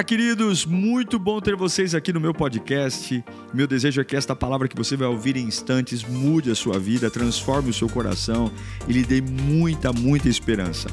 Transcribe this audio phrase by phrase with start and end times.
[0.00, 3.22] Olá, queridos, muito bom ter vocês aqui no meu podcast.
[3.52, 6.78] Meu desejo é que esta palavra que você vai ouvir em instantes mude a sua
[6.78, 8.50] vida, transforme o seu coração
[8.88, 10.88] e lhe dê muita, muita esperança.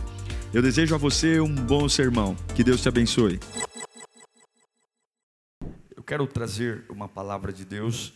[0.54, 2.36] Eu desejo a você um bom sermão.
[2.54, 3.40] Que Deus te abençoe.
[5.96, 8.12] Eu quero trazer uma palavra de Deus.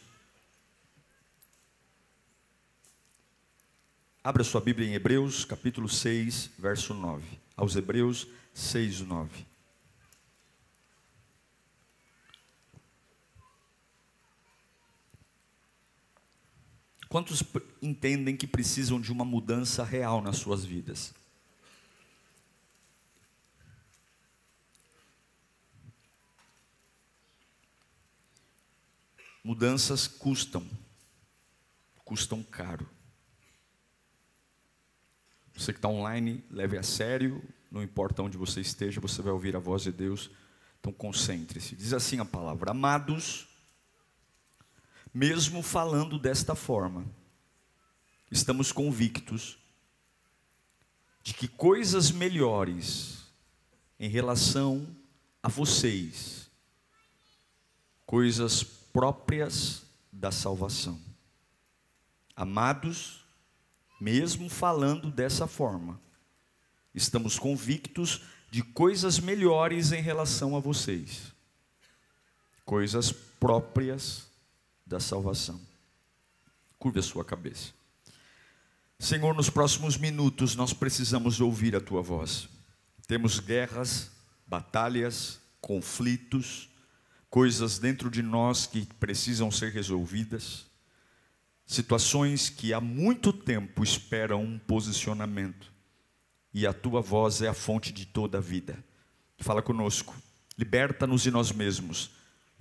[4.22, 7.24] Abra sua Bíblia em Hebreus, capítulo 6, verso 9.
[7.56, 9.51] Aos Hebreus 6, 9.
[17.12, 17.44] Quantos
[17.82, 21.14] entendem que precisam de uma mudança real nas suas vidas?
[29.44, 30.66] Mudanças custam,
[32.06, 32.90] custam caro.
[35.54, 39.54] Você que está online, leve a sério, não importa onde você esteja, você vai ouvir
[39.54, 40.32] a voz de Deus,
[40.80, 41.76] então concentre-se.
[41.76, 43.51] Diz assim a palavra: Amados,
[45.14, 47.06] mesmo falando desta forma,
[48.32, 49.58] estamos convictos
[51.22, 53.26] de que coisas melhores
[54.00, 54.88] em relação
[55.44, 56.50] a vocês,
[58.06, 61.00] coisas próprias da salvação.
[62.36, 63.24] Amados,
[64.00, 66.00] mesmo falando dessa forma,
[66.96, 71.32] estamos convictos de coisas melhores em relação a vocês,
[72.66, 74.31] coisas próprias
[74.92, 75.60] da salvação.
[76.78, 77.72] Curve a sua cabeça.
[79.00, 82.50] Senhor, nos próximos minutos nós precisamos ouvir a tua voz.
[83.08, 84.12] Temos guerras,
[84.46, 86.70] batalhas, conflitos,
[87.30, 90.66] coisas dentro de nós que precisam ser resolvidas,
[91.66, 95.72] situações que há muito tempo esperam um posicionamento,
[96.54, 98.84] e a tua voz é a fonte de toda a vida.
[99.40, 100.14] Fala conosco,
[100.58, 102.12] liberta-nos de nós mesmos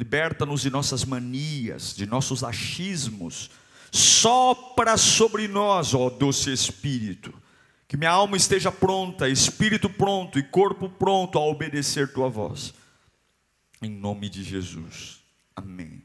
[0.01, 3.51] Liberta-nos de nossas manias, de nossos achismos.
[3.93, 7.34] Sopra sobre nós, ó doce Espírito.
[7.87, 12.72] Que minha alma esteja pronta, espírito pronto e corpo pronto a obedecer tua voz.
[13.83, 15.21] Em nome de Jesus.
[15.55, 16.03] Amém.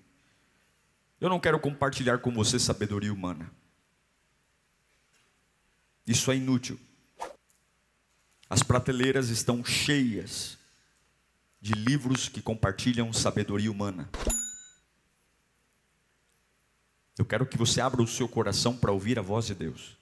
[1.22, 3.50] Eu não quero compartilhar com você sabedoria humana.
[6.06, 6.77] Isso é inútil.
[8.50, 10.57] As prateleiras estão cheias
[11.65, 14.07] de livros que compartilham sabedoria humana.
[17.17, 19.97] Eu quero que você abra o seu coração para ouvir a voz de Deus.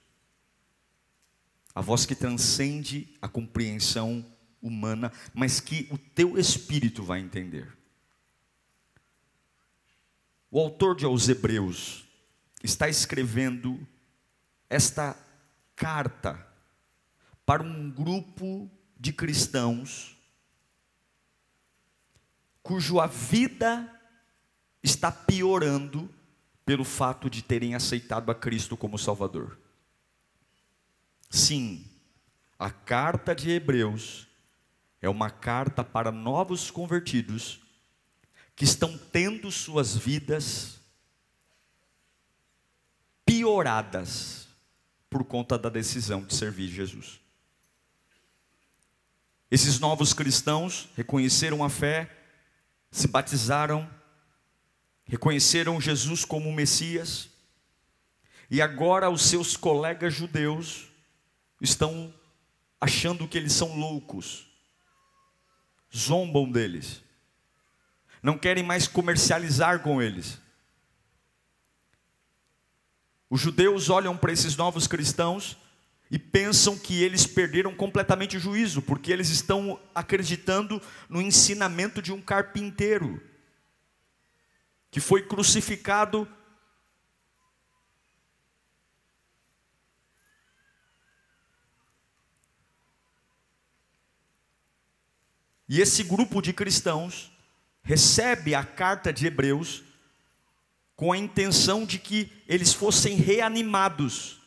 [1.74, 4.22] A voz que transcende a compreensão
[4.60, 7.74] humana, mas que o teu espírito vai entender.
[10.50, 12.04] O autor de aos Hebreus
[12.62, 13.80] está escrevendo
[14.68, 15.16] esta
[15.74, 16.46] carta
[17.46, 18.70] para um grupo
[19.00, 20.13] de cristãos
[22.64, 24.00] cuja vida
[24.82, 26.12] está piorando
[26.64, 29.58] pelo fato de terem aceitado a Cristo como Salvador.
[31.28, 31.84] Sim,
[32.58, 34.26] a carta de Hebreus
[35.02, 37.60] é uma carta para novos convertidos
[38.56, 40.80] que estão tendo suas vidas
[43.26, 44.48] pioradas
[45.10, 47.20] por conta da decisão de servir Jesus.
[49.50, 52.23] Esses novos cristãos reconheceram a fé
[52.94, 53.90] se batizaram,
[55.04, 57.28] reconheceram Jesus como Messias,
[58.48, 60.86] e agora os seus colegas judeus
[61.60, 62.14] estão
[62.80, 64.46] achando que eles são loucos,
[65.92, 67.02] zombam deles,
[68.22, 70.38] não querem mais comercializar com eles.
[73.28, 75.56] Os judeus olham para esses novos cristãos
[76.10, 82.12] e pensam que eles perderam completamente o juízo, porque eles estão acreditando no ensinamento de
[82.12, 83.20] um carpinteiro
[84.90, 86.28] que foi crucificado
[95.68, 97.32] E esse grupo de cristãos
[97.82, 99.82] recebe a carta de Hebreus
[100.94, 104.40] com a intenção de que eles fossem reanimados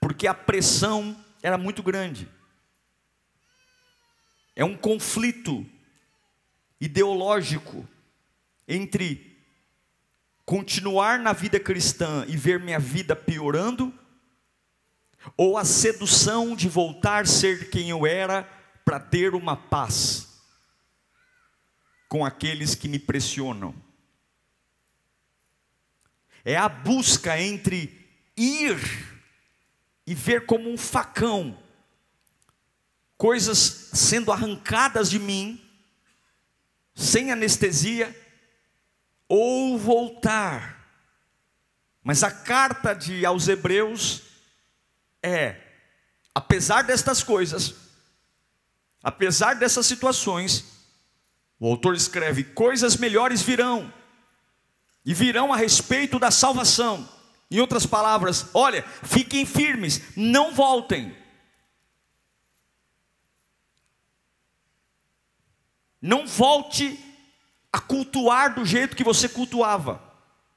[0.00, 2.28] porque a pressão era muito grande.
[4.54, 5.64] É um conflito
[6.80, 7.88] ideológico
[8.66, 9.36] entre
[10.44, 13.92] continuar na vida cristã e ver minha vida piorando,
[15.36, 18.44] ou a sedução de voltar a ser quem eu era
[18.84, 20.40] para ter uma paz
[22.08, 23.74] com aqueles que me pressionam.
[26.44, 29.17] É a busca entre ir
[30.08, 31.54] e ver como um facão
[33.18, 35.62] coisas sendo arrancadas de mim
[36.94, 38.16] sem anestesia,
[39.28, 40.88] ou voltar.
[42.02, 44.22] Mas a carta de aos Hebreus
[45.22, 45.60] é,
[46.34, 47.74] apesar destas coisas,
[49.02, 50.64] apesar dessas situações,
[51.60, 53.92] o autor escreve: coisas melhores virão,
[55.04, 57.17] e virão a respeito da salvação.
[57.50, 61.16] Em outras palavras, olha, fiquem firmes, não voltem.
[66.00, 66.98] Não volte
[67.72, 70.07] a cultuar do jeito que você cultuava.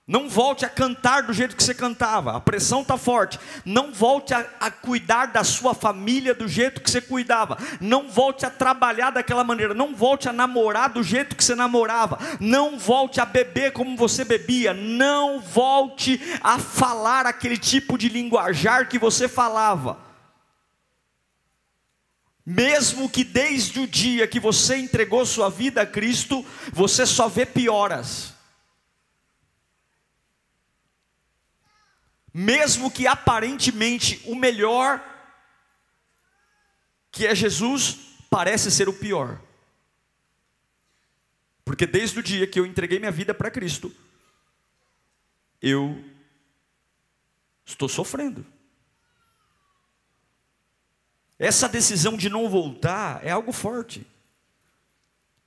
[0.08, 2.36] Não volte a cantar do jeito que você cantava.
[2.36, 3.40] A pressão está forte.
[3.64, 7.58] Não volte a, a, cuidar da sua família do jeito que você cuidava.
[7.80, 9.74] Não volte a trabalhar daquela maneira.
[9.74, 12.18] Não volte a namorar do jeito que você namorava.
[12.40, 14.74] Não volte a beber como você bebia.
[14.74, 19.98] Não volte a falar aquele tipo de linguajar que você falava.
[22.44, 26.44] Mesmo que desde o dia que você entregou sua vida a Cristo,
[26.74, 28.41] você só vê pioras.
[32.34, 35.04] Mesmo que aparentemente o melhor,
[37.12, 37.98] que é Jesus,
[38.30, 39.42] parece ser o pior.
[41.66, 43.94] Porque desde o dia que eu entreguei minha vida para Cristo,
[45.62, 46.04] eu
[47.66, 48.46] estou sofrendo.
[51.38, 54.06] Essa decisão de não voltar é algo forte.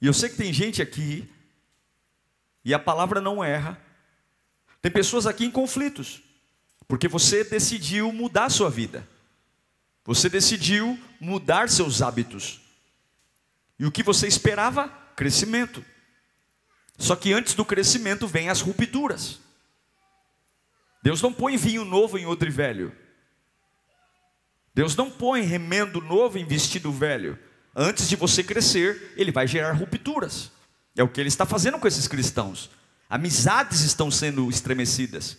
[0.01, 1.31] E eu sei que tem gente aqui,
[2.65, 3.81] e a palavra não erra,
[4.83, 6.23] tem pessoas aqui em conflitos,
[6.87, 9.07] porque você decidiu mudar sua vida,
[10.05, 12.61] você decidiu mudar seus hábitos,
[13.79, 14.89] e o que você esperava?
[15.17, 15.85] Crescimento.
[16.97, 19.39] Só que antes do crescimento vem as rupturas.
[21.03, 22.93] Deus não põe vinho novo em odre velho.
[24.75, 27.39] Deus não põe remendo novo em vestido velho.
[27.75, 30.51] Antes de você crescer, ele vai gerar rupturas.
[30.97, 32.71] É o que ele está fazendo com esses cristãos.
[33.11, 35.37] Amizades estão sendo estremecidas.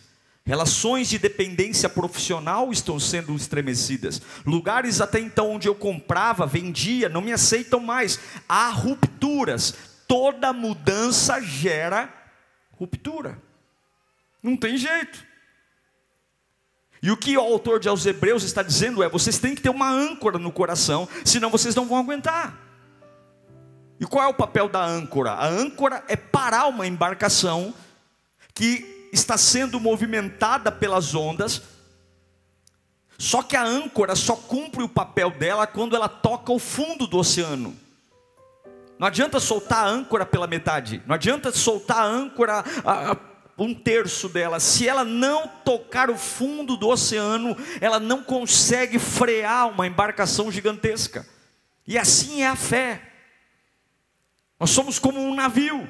[0.47, 4.21] Relações de dependência profissional estão sendo estremecidas.
[4.45, 8.19] Lugares até então onde eu comprava, vendia, não me aceitam mais.
[8.47, 9.73] Há rupturas.
[10.07, 12.13] Toda mudança gera
[12.73, 13.41] ruptura.
[14.43, 15.25] Não tem jeito.
[17.01, 19.69] E o que o autor de aos Hebreus está dizendo é: vocês têm que ter
[19.69, 22.55] uma âncora no coração, senão vocês não vão aguentar.
[23.99, 25.31] E qual é o papel da âncora?
[25.31, 27.73] A âncora é parar uma embarcação
[28.53, 31.61] que está sendo movimentada pelas ondas.
[33.17, 37.17] Só que a âncora só cumpre o papel dela quando ela toca o fundo do
[37.17, 37.75] oceano.
[38.99, 42.63] Não adianta soltar a âncora pela metade, não adianta soltar a âncora.
[42.83, 43.17] A, a,
[43.57, 49.69] um terço dela, se ela não tocar o fundo do oceano, ela não consegue frear
[49.69, 51.25] uma embarcação gigantesca.
[51.87, 53.01] E assim é a fé.
[54.59, 55.87] Nós somos como um navio,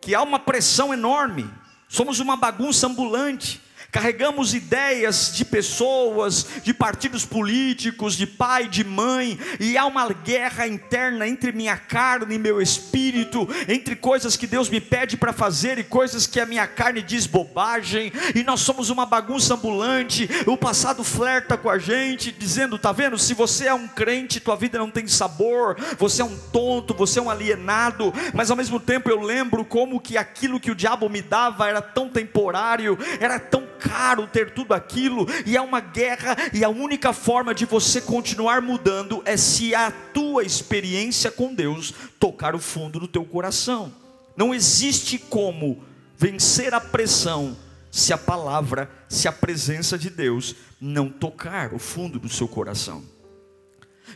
[0.00, 1.50] que há uma pressão enorme,
[1.90, 3.60] somos uma bagunça ambulante
[3.90, 10.66] carregamos ideias de pessoas, de partidos políticos, de pai, de mãe, e há uma guerra
[10.66, 15.78] interna entre minha carne e meu espírito, entre coisas que Deus me pede para fazer
[15.78, 20.28] e coisas que a minha carne diz bobagem, e nós somos uma bagunça ambulante.
[20.46, 23.18] O passado flerta com a gente, dizendo: tá vendo?
[23.18, 27.18] Se você é um crente, tua vida não tem sabor, você é um tonto, você
[27.18, 31.08] é um alienado, mas ao mesmo tempo eu lembro como que aquilo que o diabo
[31.08, 36.36] me dava era tão temporário, era tão caro ter tudo aquilo, e é uma guerra,
[36.52, 41.92] e a única forma de você continuar mudando é se a tua experiência com Deus
[42.18, 43.92] tocar o fundo do teu coração.
[44.36, 45.82] Não existe como
[46.16, 47.56] vencer a pressão
[47.90, 53.02] se a palavra, se a presença de Deus não tocar o fundo do seu coração.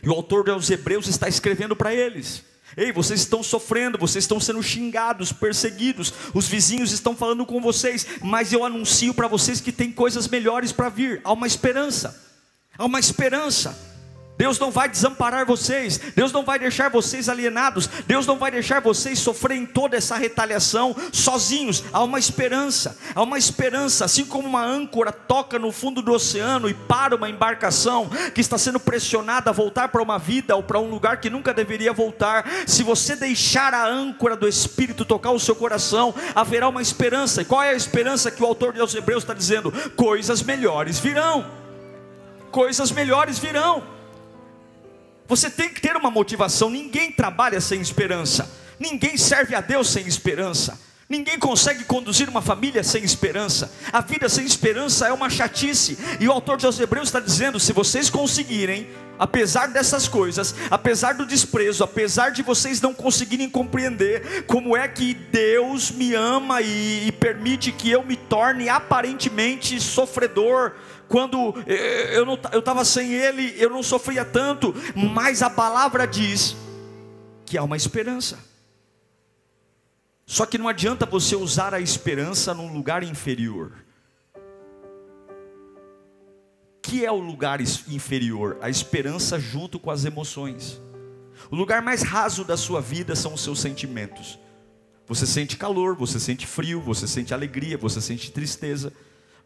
[0.01, 2.43] E o autor dos Hebreus está escrevendo para eles.
[2.75, 8.05] Ei, vocês estão sofrendo, vocês estão sendo xingados, perseguidos, os vizinhos estão falando com vocês,
[8.21, 12.21] mas eu anuncio para vocês que tem coisas melhores para vir, há uma esperança,
[12.77, 13.94] há uma esperança.
[14.37, 18.81] Deus não vai desamparar vocês, Deus não vai deixar vocês alienados, Deus não vai deixar
[18.81, 21.83] vocês sofrerem toda essa retaliação sozinhos.
[21.93, 26.69] Há uma esperança, há uma esperança, assim como uma âncora toca no fundo do oceano
[26.69, 30.79] e para uma embarcação que está sendo pressionada a voltar para uma vida ou para
[30.79, 32.45] um lugar que nunca deveria voltar.
[32.67, 37.41] Se você deixar a âncora do Espírito tocar o seu coração, haverá uma esperança.
[37.41, 39.71] E qual é a esperança que o autor de Hebreus está dizendo?
[39.95, 41.45] Coisas melhores virão.
[42.51, 43.94] Coisas melhores virão.
[45.27, 46.69] Você tem que ter uma motivação.
[46.69, 48.49] Ninguém trabalha sem esperança.
[48.79, 50.79] Ninguém serve a Deus sem esperança.
[51.07, 53.71] Ninguém consegue conduzir uma família sem esperança.
[53.93, 55.97] A vida sem esperança é uma chatice.
[56.19, 61.23] E o autor de Hebreus está dizendo: se vocês conseguirem, apesar dessas coisas, apesar do
[61.23, 67.11] desprezo, apesar de vocês não conseguirem compreender como é que Deus me ama e, e
[67.11, 70.73] permite que eu me torne aparentemente sofredor,
[71.07, 76.55] quando eh, eu estava sem Ele, eu não sofria tanto, mas a palavra diz
[77.45, 78.54] que há uma esperança.
[80.25, 83.73] Só que não adianta você usar a esperança num lugar inferior.
[86.81, 88.57] Que é o lugar inferior?
[88.61, 90.81] A esperança junto com as emoções.
[91.51, 94.39] O lugar mais raso da sua vida são os seus sentimentos.
[95.07, 98.91] Você sente calor, você sente frio, você sente alegria, você sente tristeza.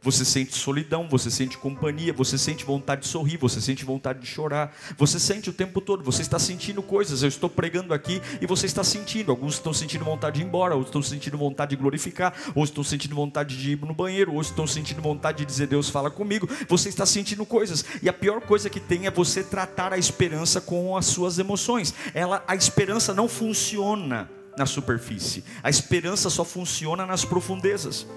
[0.01, 4.27] Você sente solidão, você sente companhia, você sente vontade de sorrir, você sente vontade de
[4.27, 4.73] chorar.
[4.97, 7.21] Você sente o tempo todo, você está sentindo coisas.
[7.21, 9.29] Eu estou pregando aqui e você está sentindo.
[9.29, 12.83] Alguns estão sentindo vontade de ir embora, outros estão sentindo vontade de glorificar, outros estão
[12.83, 16.47] sentindo vontade de ir no banheiro, outros estão sentindo vontade de dizer Deus fala comigo.
[16.69, 17.83] Você está sentindo coisas.
[18.01, 21.93] E a pior coisa que tem é você tratar a esperança com as suas emoções.
[22.13, 25.43] Ela, a esperança não funciona na superfície.
[25.61, 28.07] A esperança só funciona nas profundezas.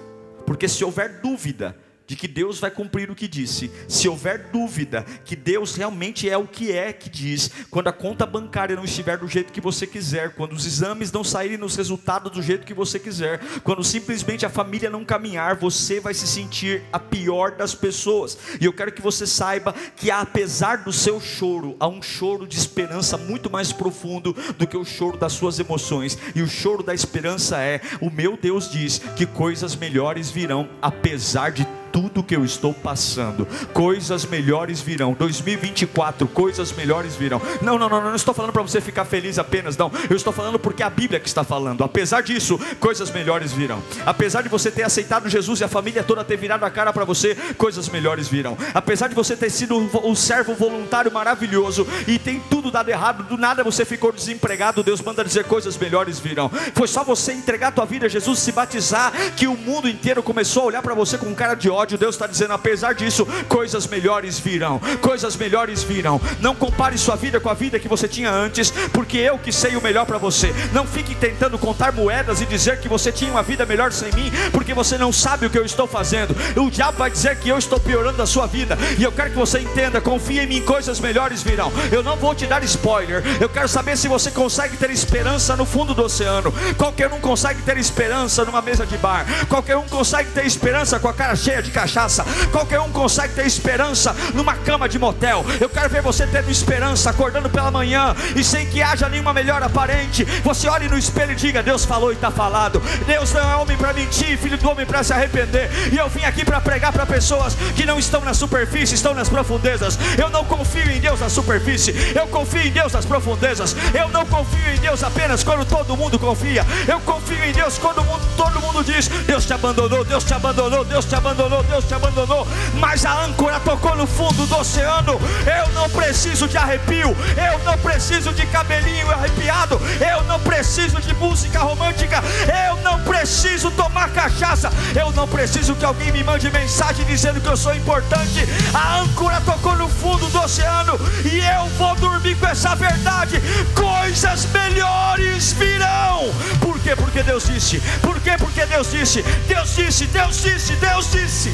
[0.45, 5.05] Porque se houver dúvida de que Deus vai cumprir o que disse, se houver dúvida
[5.23, 9.17] que Deus realmente é o que é que diz, quando a conta bancária não estiver
[9.17, 12.73] do jeito que você quiser, quando os exames não saírem nos resultados do jeito que
[12.73, 17.73] você quiser, quando simplesmente a família não caminhar, você vai se sentir a pior das
[17.73, 18.37] pessoas.
[18.59, 22.57] E eu quero que você saiba que apesar do seu choro, há um choro de
[22.57, 26.17] esperança muito mais profundo do que o choro das suas emoções.
[26.35, 31.51] E o choro da esperança é: o meu Deus diz que coisas melhores virão apesar
[31.51, 33.47] de tudo que eu estou passando.
[33.71, 35.13] Coisas melhores virão.
[35.13, 37.39] 2024, coisas melhores virão.
[37.61, 39.91] Não, não, não, não estou falando para você ficar feliz apenas, não.
[40.09, 41.83] Eu estou falando porque é a Bíblia que está falando.
[41.83, 43.81] Apesar disso, coisas melhores virão.
[44.07, 47.05] Apesar de você ter aceitado Jesus e a família toda ter virado a cara para
[47.05, 48.57] você, coisas melhores virão.
[48.73, 53.37] Apesar de você ter sido um servo voluntário maravilhoso e tem tudo dado errado, do
[53.37, 56.49] nada você ficou desempregado, Deus manda dizer coisas melhores virão.
[56.73, 60.23] Foi só você entregar a tua vida a Jesus, se batizar, que o mundo inteiro
[60.23, 63.25] começou a olhar para você com cara de ódio ódio, Deus está dizendo: apesar disso,
[63.47, 66.19] coisas melhores virão, coisas melhores virão.
[66.39, 69.75] Não compare sua vida com a vida que você tinha antes, porque eu que sei
[69.75, 70.53] o melhor para você.
[70.71, 74.31] Não fique tentando contar moedas e dizer que você tinha uma vida melhor sem mim,
[74.51, 76.35] porque você não sabe o que eu estou fazendo.
[76.55, 79.37] O diabo vai dizer que eu estou piorando a sua vida, e eu quero que
[79.37, 81.71] você entenda: confie em mim, coisas melhores virão.
[81.91, 85.65] Eu não vou te dar spoiler, eu quero saber se você consegue ter esperança no
[85.65, 86.53] fundo do oceano.
[86.77, 91.09] Qualquer um consegue ter esperança numa mesa de bar, qualquer um consegue ter esperança com
[91.09, 92.23] a cara cheia de cachaça.
[92.51, 95.45] Qualquer um consegue ter esperança numa cama de motel.
[95.59, 99.61] Eu quero ver você tendo esperança, acordando pela manhã e sem que haja nenhuma melhor
[99.61, 100.23] aparente.
[100.43, 102.81] Você olhe no espelho e diga: Deus falou e está falado.
[103.05, 105.69] Deus não é homem para mentir, filho do homem para se arrepender.
[105.91, 109.27] E eu vim aqui para pregar para pessoas que não estão na superfície, estão nas
[109.27, 109.97] profundezas.
[110.17, 113.75] Eu não confio em Deus na superfície, eu confio em Deus nas profundezas.
[113.93, 116.65] Eu não confio em Deus apenas quando todo mundo confia.
[116.87, 120.85] Eu confio em Deus quando mundo, todo mundo diz: Deus te abandonou, Deus te abandonou,
[120.85, 121.62] Deus te abandonou.
[121.63, 125.19] Deus te abandonou, mas a âncora tocou no fundo do oceano.
[125.45, 131.13] Eu não preciso de arrepio, eu não preciso de cabelinho arrepiado, eu não preciso de
[131.15, 132.23] música romântica,
[132.67, 137.47] eu não preciso tomar cachaça, eu não preciso que alguém me mande mensagem dizendo que
[137.47, 138.47] eu sou importante.
[138.73, 143.41] A âncora tocou no fundo do oceano e eu vou dormir com essa verdade.
[143.73, 146.31] Coisas melhores virão.
[146.59, 146.95] Por quê?
[146.95, 147.79] Porque Deus disse.
[148.01, 148.35] Por quê?
[148.37, 149.21] Porque Deus disse.
[149.47, 151.52] Deus disse, Deus disse, Deus disse.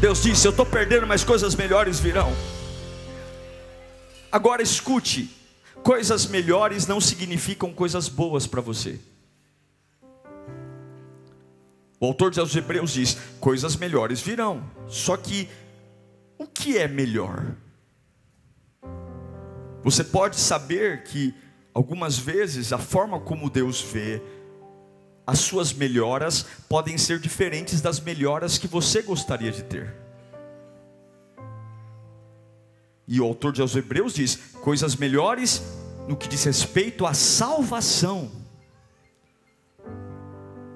[0.00, 2.32] Deus disse: Eu estou perdendo, mas coisas melhores virão.
[4.30, 5.30] Agora escute:
[5.82, 8.98] coisas melhores não significam coisas boas para você.
[12.00, 14.64] O autor aos Hebreus diz: coisas melhores virão.
[14.88, 15.48] Só que,
[16.36, 17.54] o que é melhor?
[19.84, 21.32] Você pode saber que,
[21.72, 24.20] algumas vezes, a forma como Deus vê,
[25.26, 29.94] as suas melhoras podem ser diferentes das melhoras que você gostaria de ter.
[33.06, 35.62] E o autor de aos Hebreus diz: coisas melhores
[36.08, 38.30] no que diz respeito à salvação.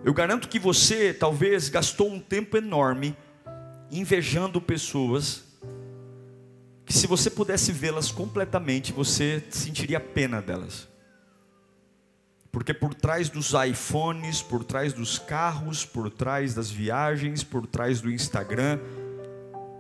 [0.05, 3.17] Eu garanto que você talvez gastou um tempo enorme
[3.91, 5.45] invejando pessoas
[6.85, 10.87] que se você pudesse vê-las completamente, você sentiria pena delas.
[12.57, 18.01] Porque por trás dos iPhones, por trás dos carros, por trás das viagens, por trás
[18.01, 18.81] do Instagram,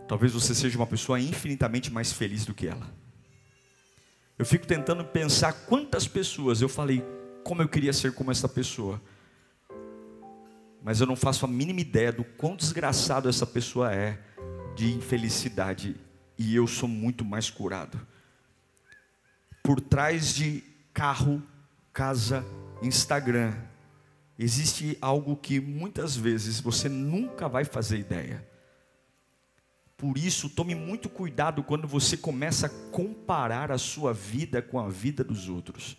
[0.06, 2.86] talvez você seja uma pessoa infinitamente mais feliz do que ela.
[4.38, 7.02] Eu fico tentando pensar quantas pessoas eu falei
[7.42, 9.00] como eu queria ser como essa pessoa.
[10.82, 14.18] mas eu não faço a mínima ideia do quão desgraçado essa pessoa é
[14.76, 15.96] de infelicidade
[16.36, 17.98] e eu sou muito mais curado.
[19.62, 21.42] Por trás de carro,
[21.90, 22.44] casa,
[22.82, 23.54] Instagram,
[24.38, 28.46] existe algo que muitas vezes você nunca vai fazer ideia.
[29.96, 34.88] Por isso, tome muito cuidado quando você começa a comparar a sua vida com a
[34.88, 35.96] vida dos outros.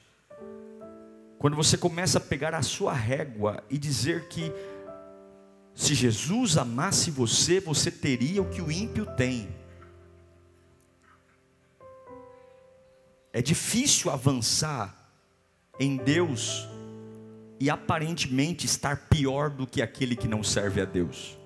[1.39, 4.51] Quando você começa a pegar a sua régua e dizer que
[5.73, 9.47] se Jesus amasse você, você teria o que o ímpio tem.
[13.31, 14.96] É difícil avançar
[15.79, 16.67] em Deus
[17.59, 21.37] e aparentemente estar pior do que aquele que não serve a Deus.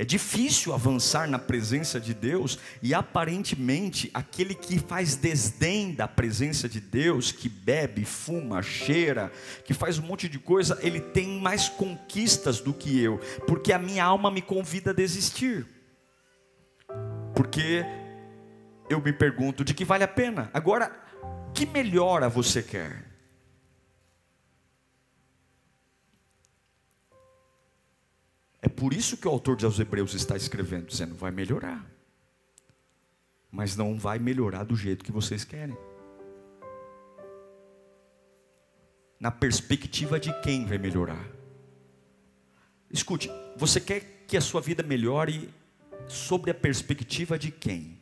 [0.00, 6.66] É difícil avançar na presença de Deus e aparentemente aquele que faz desdém da presença
[6.66, 9.30] de Deus, que bebe, fuma, cheira,
[9.62, 13.78] que faz um monte de coisa, ele tem mais conquistas do que eu, porque a
[13.78, 15.66] minha alma me convida a desistir.
[17.34, 17.84] Porque
[18.88, 20.48] eu me pergunto de que vale a pena.
[20.54, 20.90] Agora,
[21.54, 23.10] que melhora você quer?
[28.62, 31.84] É por isso que o autor de aos Hebreus está escrevendo, dizendo: vai melhorar,
[33.50, 35.76] mas não vai melhorar do jeito que vocês querem.
[39.18, 41.28] Na perspectiva de quem vai melhorar?
[42.90, 45.52] Escute, você quer que a sua vida melhore
[46.08, 47.99] sobre a perspectiva de quem?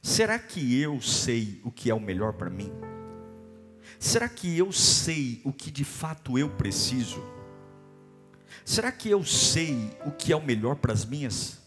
[0.00, 2.72] Será que eu sei o que é o melhor para mim?
[3.98, 7.22] Será que eu sei o que de fato eu preciso?
[8.64, 11.58] Será que eu sei o que é o melhor para as minhas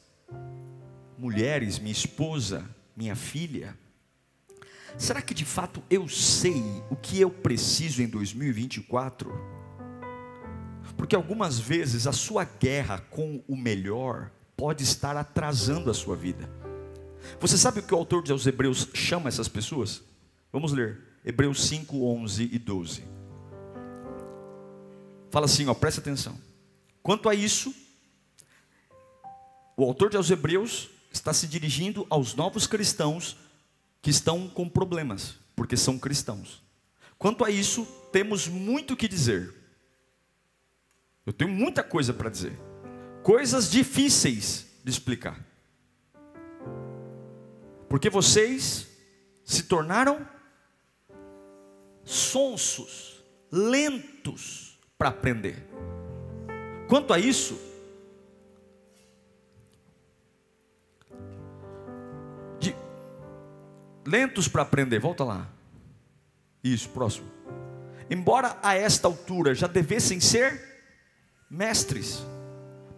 [1.18, 2.64] mulheres, minha esposa,
[2.96, 3.78] minha filha?
[4.98, 9.32] Será que de fato eu sei o que eu preciso em 2024?
[10.96, 16.61] Porque algumas vezes a sua guerra com o melhor pode estar atrasando a sua vida.
[17.40, 20.02] Você sabe o que o autor de aos Hebreus chama essas pessoas?
[20.52, 21.00] Vamos ler.
[21.24, 23.04] Hebreus 5, 11 e 12.
[25.30, 26.38] Fala assim, ó, presta atenção.
[27.02, 27.74] Quanto a isso,
[29.78, 33.38] o autor de aos Hebreus está se dirigindo aos novos cristãos
[34.02, 36.62] que estão com problemas, porque são cristãos.
[37.18, 39.54] Quanto a isso, temos muito que dizer.
[41.26, 42.58] Eu tenho muita coisa para dizer.
[43.22, 45.40] Coisas difíceis de explicar.
[47.92, 48.88] Porque vocês
[49.44, 50.26] se tornaram
[52.06, 55.68] sonsos, lentos para aprender.
[56.88, 57.60] Quanto a isso,
[62.62, 62.74] de,
[64.06, 65.50] lentos para aprender, volta lá.
[66.64, 67.30] Isso, próximo.
[68.10, 70.86] Embora a esta altura já devessem ser
[71.50, 72.26] mestres,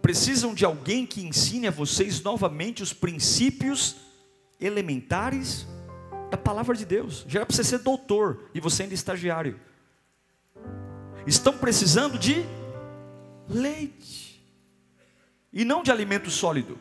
[0.00, 4.03] precisam de alguém que ensine a vocês novamente os princípios
[4.60, 5.66] elementares
[6.30, 7.24] da palavra de Deus.
[7.28, 9.60] Já era para você ser doutor e você ainda é estagiário.
[11.26, 12.44] Estão precisando de
[13.48, 14.44] leite
[15.52, 16.78] e não de alimento sólido.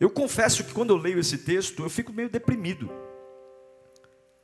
[0.00, 2.90] Eu confesso que quando eu leio esse texto, eu fico meio deprimido,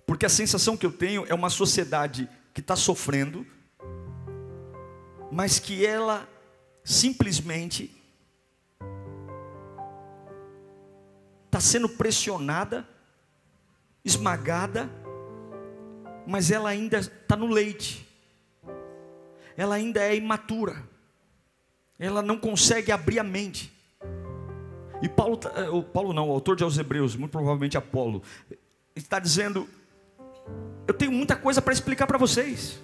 [0.07, 3.47] porque a sensação que eu tenho é uma sociedade que está sofrendo,
[5.31, 6.29] mas que ela
[6.83, 8.04] simplesmente
[11.55, 12.87] está sendo pressionada,
[14.05, 14.91] esmagada,
[16.27, 18.05] mas ela ainda está no leite
[19.57, 20.77] ela ainda é imatura,
[21.99, 23.73] ela não consegue abrir a mente.
[25.03, 28.23] E Paulo, tá, eh, o Paulo não, o autor de aos Hebreus, muito provavelmente Apolo,
[28.97, 29.69] está dizendo:
[30.87, 32.81] Eu tenho muita coisa para explicar para vocês.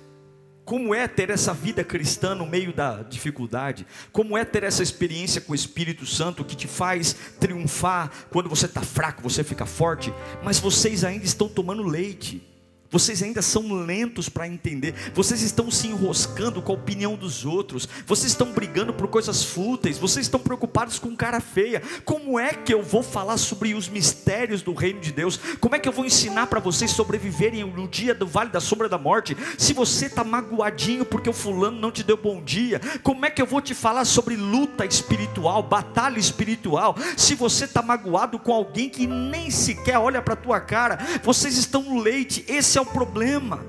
[0.64, 3.86] Como é ter essa vida cristã no meio da dificuldade?
[4.12, 8.66] Como é ter essa experiência com o Espírito Santo que te faz triunfar quando você
[8.66, 12.46] está fraco, você fica forte, mas vocês ainda estão tomando leite.
[12.90, 14.94] Vocês ainda são lentos para entender.
[15.14, 17.88] Vocês estão se enroscando com a opinião dos outros.
[18.04, 19.96] Vocês estão brigando por coisas fúteis.
[19.96, 21.80] Vocês estão preocupados com cara feia.
[22.04, 25.38] Como é que eu vou falar sobre os mistérios do reino de Deus?
[25.60, 28.88] Como é que eu vou ensinar para vocês sobreviverem no dia do vale da sombra
[28.88, 29.36] da morte?
[29.56, 33.40] Se você está magoadinho porque o fulano não te deu bom dia, como é que
[33.40, 36.96] eu vou te falar sobre luta espiritual, batalha espiritual?
[37.16, 41.82] Se você está magoado com alguém que nem sequer olha para tua cara, vocês estão
[41.82, 42.44] no leite.
[42.48, 43.64] Esse é é o problema.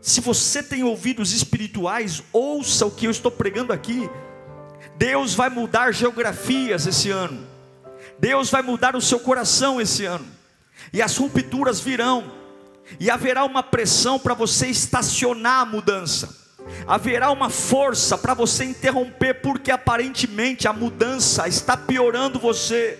[0.00, 4.08] Se você tem ouvidos espirituais, ouça o que eu estou pregando aqui.
[4.96, 7.46] Deus vai mudar geografias esse ano.
[8.18, 10.26] Deus vai mudar o seu coração esse ano.
[10.92, 12.30] E as rupturas virão.
[13.00, 16.36] E haverá uma pressão para você estacionar a mudança.
[16.86, 22.98] Haverá uma força para você interromper, porque aparentemente a mudança está piorando você.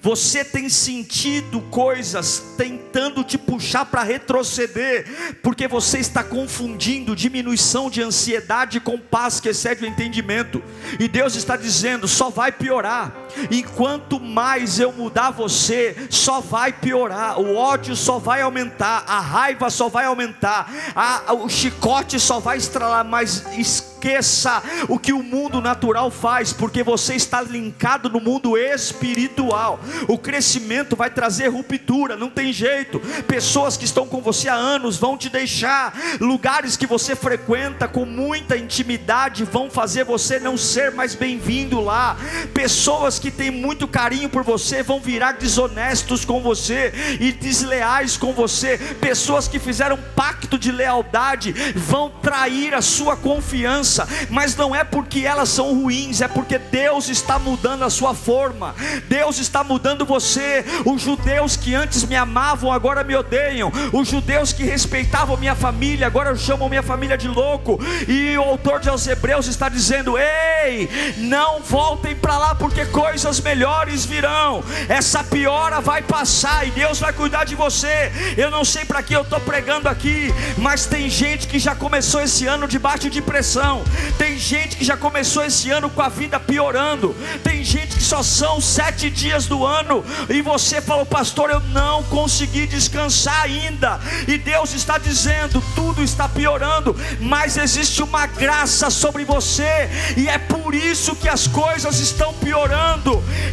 [0.00, 8.02] Você tem sentido coisas tentando te puxar para retroceder, porque você está confundindo diminuição de
[8.02, 10.62] ansiedade com paz que excede o entendimento.
[10.98, 13.12] E Deus está dizendo: só vai piorar.
[13.50, 17.40] Enquanto mais eu mudar você, só vai piorar.
[17.40, 22.58] O ódio só vai aumentar, a raiva só vai aumentar, a, o chicote só vai
[22.58, 23.04] estralar.
[23.04, 29.80] Mas esqueça o que o mundo natural faz, porque você está linkado no mundo espiritual.
[30.08, 33.00] O crescimento vai trazer ruptura, não tem jeito.
[33.26, 38.04] Pessoas que estão com você há anos vão te deixar, lugares que você frequenta com
[38.06, 42.16] muita intimidade vão fazer você não ser mais bem-vindo lá.
[42.54, 48.32] Pessoas que têm muito carinho por você vão virar desonestos com você e desleais com
[48.32, 48.78] você.
[49.00, 55.20] Pessoas que fizeram pacto de lealdade vão trair a sua confiança, mas não é porque
[55.20, 58.74] elas são ruins, é porque Deus está mudando a sua forma.
[59.08, 60.64] Deus está mudando você.
[60.84, 63.72] Os judeus que antes me amavam agora me odeiam.
[63.92, 67.78] Os judeus que respeitavam minha família agora chamam minha família de louco.
[68.08, 73.40] E o autor de aos Hebreus está dizendo: "Ei, não voltem para lá porque coisas
[73.40, 74.62] melhores virão.
[74.88, 78.12] Essa piora vai passar e Deus vai cuidar de você.
[78.36, 82.20] Eu não sei para que eu estou pregando aqui, mas tem gente que já começou
[82.20, 83.82] esse ano debaixo de pressão.
[84.16, 87.16] Tem gente que já começou esse ano com a vida piorando.
[87.42, 92.04] Tem gente que só são sete dias do ano e você falou, pastor, eu não
[92.04, 93.98] consegui descansar ainda.
[94.28, 100.38] E Deus está dizendo: tudo está piorando, mas existe uma graça sobre você, e é
[100.38, 102.99] por isso que as coisas estão piorando.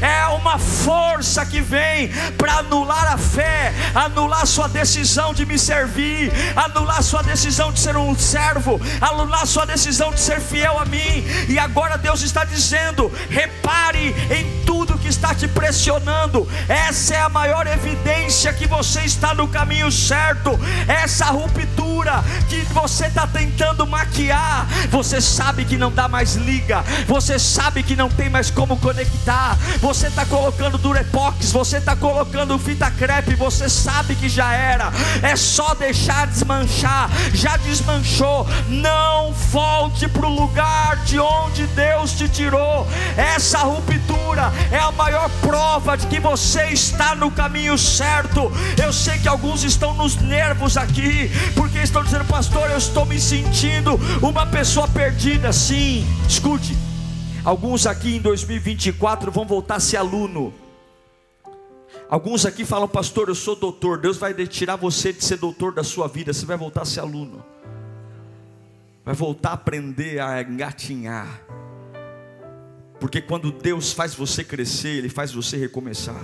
[0.01, 6.31] É uma força que vem para anular a fé, anular sua decisão de me servir,
[6.55, 11.25] anular sua decisão de ser um servo, anular sua decisão de ser fiel a mim.
[11.47, 16.47] E agora Deus está dizendo: repare em tudo que está te pressionando.
[16.67, 20.51] Essa é a maior evidência que você está no caminho certo.
[20.87, 21.86] Essa ruptura
[22.47, 27.95] que você está tentando maquiar, você sabe que não dá mais liga, você sabe que
[27.95, 29.57] não tem mais como conectar.
[29.81, 34.91] Você está colocando durepox, você está colocando fita crepe, você sabe que já era.
[35.21, 37.09] É só deixar desmanchar.
[37.33, 38.47] Já desmanchou.
[38.67, 42.87] Não volte para o lugar de onde Deus te tirou.
[43.15, 48.51] Essa ruptura é a maior prova de que você está no caminho certo.
[48.81, 53.19] Eu sei que alguns estão nos nervos aqui, porque estão dizendo, pastor, eu estou me
[53.19, 55.53] sentindo uma pessoa perdida.
[55.53, 56.75] Sim, escute.
[57.43, 60.53] Alguns aqui em 2024 vão voltar a ser aluno.
[62.09, 63.99] Alguns aqui falam, pastor, eu sou doutor.
[63.99, 66.33] Deus vai tirar você de ser doutor da sua vida.
[66.33, 67.43] Você vai voltar a ser aluno.
[69.05, 71.41] Vai voltar a aprender a engatinhar.
[72.99, 76.21] Porque quando Deus faz você crescer, Ele faz você recomeçar.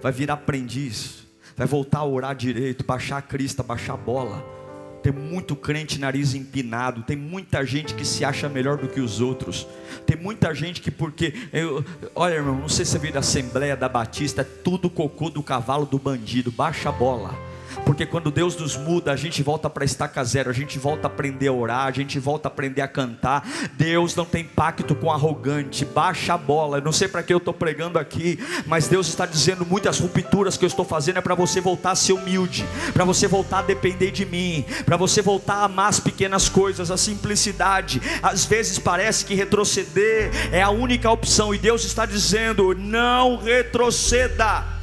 [0.00, 1.26] Vai virar aprendiz.
[1.56, 4.59] Vai voltar a orar direito, baixar a crista, baixar a bola.
[5.02, 9.20] Tem muito crente nariz empinado, tem muita gente que se acha melhor do que os
[9.20, 9.66] outros.
[10.04, 11.84] Tem muita gente que porque eu,
[12.14, 15.42] olha, irmão, não sei se você veio da Assembleia da Batista, é tudo cocô do
[15.42, 16.50] cavalo do bandido.
[16.50, 17.49] Baixa a bola
[17.84, 21.10] porque quando Deus nos muda, a gente volta para estaca zero, a gente volta a
[21.10, 23.46] aprender a orar, a gente volta a aprender a cantar.
[23.74, 26.78] Deus não tem pacto com arrogante, baixa a bola.
[26.78, 30.56] Eu não sei para que eu estou pregando aqui, mas Deus está dizendo muitas rupturas
[30.56, 33.62] que eu estou fazendo é para você voltar a ser humilde, para você voltar a
[33.62, 38.00] depender de mim, para você voltar a amar as pequenas coisas, a simplicidade.
[38.22, 44.79] Às vezes parece que retroceder é a única opção, e Deus está dizendo: não retroceda.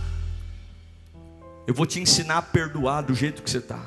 [1.67, 3.85] Eu vou te ensinar a perdoar do jeito que você está.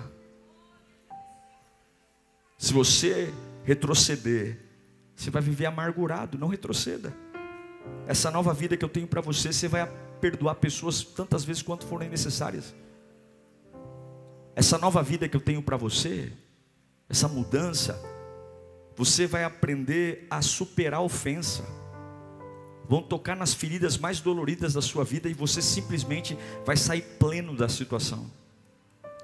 [2.59, 3.33] Se você
[3.65, 4.59] retroceder,
[5.17, 6.37] você vai viver amargurado.
[6.37, 7.11] Não retroceda.
[8.07, 9.91] Essa nova vida que eu tenho para você, você vai
[10.21, 12.75] perdoar pessoas tantas vezes quanto forem necessárias.
[14.55, 16.31] Essa nova vida que eu tenho para você,
[17.09, 17.99] essa mudança,
[18.95, 21.65] você vai aprender a superar a ofensa
[22.91, 27.57] vão tocar nas feridas mais doloridas da sua vida e você simplesmente vai sair pleno
[27.57, 28.29] da situação.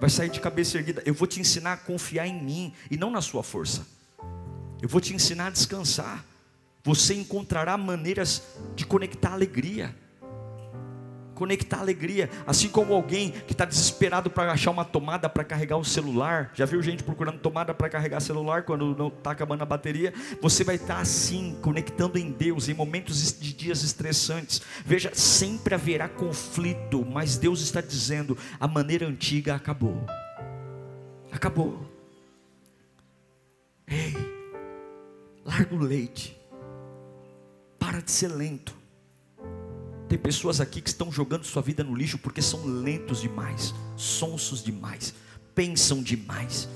[0.00, 1.02] Vai sair de cabeça erguida.
[1.04, 3.84] Eu vou te ensinar a confiar em mim e não na sua força.
[4.80, 6.24] Eu vou te ensinar a descansar.
[6.84, 8.40] Você encontrará maneiras
[8.76, 9.92] de conectar alegria
[11.36, 15.84] conectar alegria, assim como alguém que está desesperado para achar uma tomada para carregar o
[15.84, 16.50] celular.
[16.54, 20.12] Já viu gente procurando tomada para carregar celular quando não está acabando a bateria?
[20.40, 24.62] Você vai estar tá assim, conectando em Deus em momentos de dias estressantes.
[24.84, 30.04] Veja, sempre haverá conflito, mas Deus está dizendo: a maneira antiga acabou.
[31.30, 31.86] Acabou.
[33.86, 34.36] Ei
[35.46, 36.36] Larga o leite.
[37.78, 38.85] Para de ser lento.
[40.08, 44.62] Tem pessoas aqui que estão jogando sua vida no lixo porque são lentos demais, sonsos
[44.62, 45.14] demais,
[45.54, 46.68] pensam demais.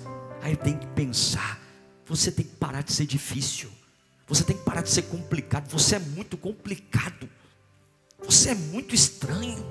[0.43, 1.61] Aí tem que pensar.
[2.07, 3.71] Você tem que parar de ser difícil.
[4.27, 5.69] Você tem que parar de ser complicado.
[5.71, 7.29] Você é muito complicado.
[8.25, 9.65] Você é muito estranho.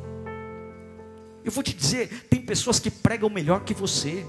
[1.44, 4.26] Eu vou te dizer, tem pessoas que pregam melhor que você.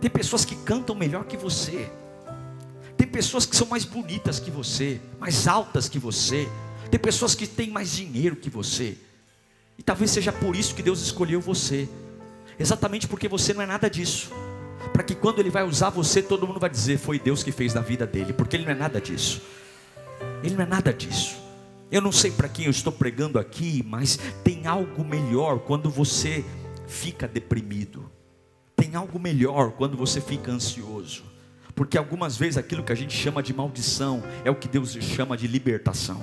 [0.00, 1.90] Tem pessoas que cantam melhor que você.
[2.96, 6.48] Tem pessoas que são mais bonitas que você, mais altas que você.
[6.90, 8.96] Tem pessoas que têm mais dinheiro que você.
[9.78, 11.88] E talvez seja por isso que Deus escolheu você.
[12.58, 14.30] Exatamente porque você não é nada disso.
[14.92, 17.74] Para que quando Ele vai usar você, todo mundo vai dizer: Foi Deus que fez
[17.74, 18.32] na vida dele.
[18.32, 19.42] Porque Ele não é nada disso.
[20.42, 21.36] Ele não é nada disso.
[21.90, 26.44] Eu não sei para quem eu estou pregando aqui, mas tem algo melhor quando você
[26.86, 28.10] fica deprimido.
[28.74, 31.24] Tem algo melhor quando você fica ansioso.
[31.76, 35.36] Porque algumas vezes aquilo que a gente chama de maldição é o que Deus chama
[35.36, 36.20] de libertação.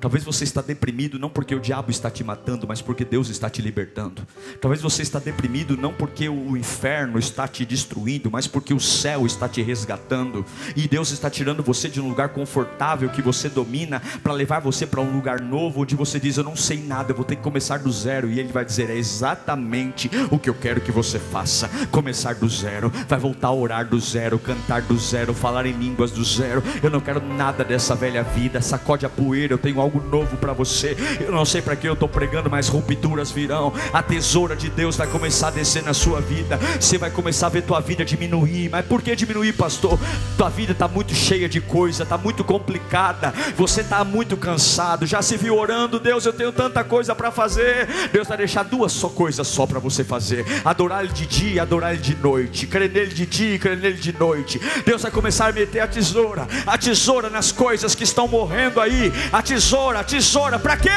[0.00, 3.48] Talvez você está deprimido não porque o diabo está te matando, mas porque Deus está
[3.48, 4.26] te libertando.
[4.60, 9.26] Talvez você está deprimido não porque o inferno está te destruindo, mas porque o céu
[9.26, 10.44] está te resgatando.
[10.74, 14.86] E Deus está tirando você de um lugar confortável que você domina para levar você
[14.86, 17.42] para um lugar novo onde você diz: "Eu não sei nada, eu vou ter que
[17.42, 18.30] começar do zero".
[18.30, 21.68] E ele vai dizer: "É exatamente o que eu quero que você faça.
[21.90, 26.10] Começar do zero, vai voltar a orar do zero, cantar do zero, falar em línguas
[26.10, 26.62] do zero.
[26.82, 28.60] Eu não quero nada dessa velha vida.
[28.60, 30.96] Sacode a poeira, eu tenho algo novo para você.
[31.20, 33.72] Eu não sei para que eu estou pregando, mas rupturas virão.
[33.92, 36.58] A tesoura de Deus vai começar a descer na sua vida.
[36.80, 38.68] Você vai começar a ver tua vida diminuir.
[38.70, 39.98] Mas por que diminuir, pastor?
[40.36, 43.32] Tua vida está muito cheia de coisa, está muito complicada.
[43.56, 45.06] Você está muito cansado.
[45.06, 47.88] Já se viu orando, Deus, eu tenho tanta coisa para fazer.
[48.12, 51.92] Deus vai deixar duas só coisas só para você fazer: adorar Ele de dia, adorar
[51.92, 54.60] Ele de noite, crer nele de dia e crer nele de noite.
[54.86, 59.12] Deus vai começar a meter a tesoura, a tesoura nas coisas que estão morrendo aí,
[59.32, 60.88] a tesoura, a tesoura, para quê?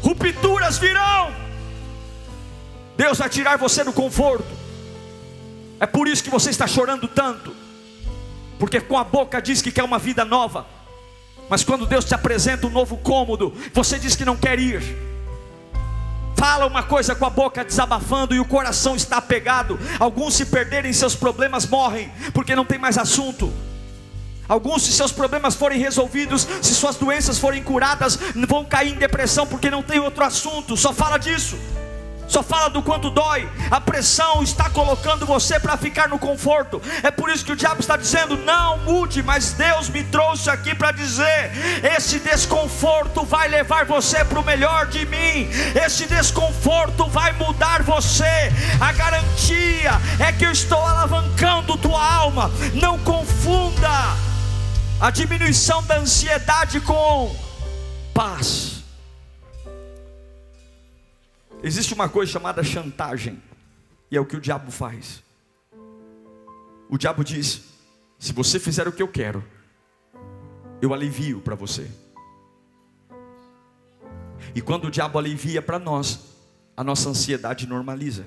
[0.00, 1.34] Rupturas virão.
[2.96, 4.46] Deus vai tirar você do conforto.
[5.80, 7.52] É por isso que você está chorando tanto.
[8.56, 10.64] Porque com a boca diz que quer uma vida nova.
[11.50, 15.13] Mas quando Deus te apresenta um novo cômodo, você diz que não quer ir.
[16.36, 19.78] Fala uma coisa com a boca desabafando e o coração está apegado.
[19.98, 23.52] Alguns se perderem seus problemas morrem, porque não tem mais assunto.
[24.46, 29.46] Alguns, se seus problemas forem resolvidos, se suas doenças forem curadas, vão cair em depressão
[29.46, 31.56] porque não tem outro assunto, só fala disso.
[32.26, 33.48] Só fala do quanto dói.
[33.70, 36.80] A pressão está colocando você para ficar no conforto.
[37.02, 40.74] É por isso que o diabo está dizendo: não mude, mas Deus me trouxe aqui
[40.74, 41.52] para dizer:
[41.96, 45.48] esse desconforto vai levar você para o melhor de mim.
[45.84, 48.52] Esse desconforto vai mudar você.
[48.80, 52.50] A garantia é que eu estou alavancando tua alma.
[52.74, 54.16] Não confunda
[55.00, 57.34] a diminuição da ansiedade com
[58.14, 58.73] paz.
[61.66, 63.42] Existe uma coisa chamada chantagem,
[64.10, 65.22] e é o que o diabo faz.
[66.90, 67.62] O diabo diz:
[68.18, 69.42] se você fizer o que eu quero,
[70.82, 71.90] eu alivio para você.
[74.54, 76.34] E quando o diabo alivia para nós,
[76.76, 78.26] a nossa ansiedade normaliza.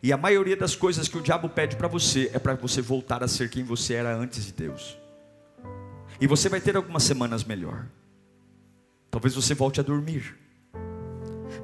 [0.00, 3.24] E a maioria das coisas que o diabo pede para você é para você voltar
[3.24, 4.96] a ser quem você era antes de Deus.
[6.20, 7.84] E você vai ter algumas semanas melhor.
[9.10, 10.43] Talvez você volte a dormir.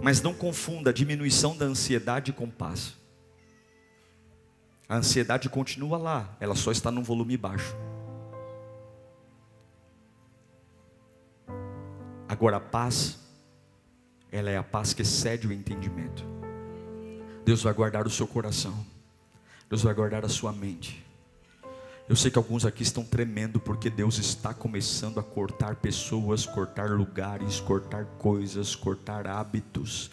[0.03, 2.95] Mas não confunda a diminuição da ansiedade com paz.
[4.89, 7.77] A ansiedade continua lá, ela só está num volume baixo.
[12.29, 13.19] Agora a paz,
[14.33, 16.25] ela é a paz que excede o entendimento.
[17.45, 18.87] Deus vai guardar o seu coração.
[19.69, 21.05] Deus vai guardar a sua mente.
[22.11, 26.91] Eu sei que alguns aqui estão tremendo porque Deus está começando a cortar pessoas, cortar
[26.91, 30.11] lugares, cortar coisas, cortar hábitos.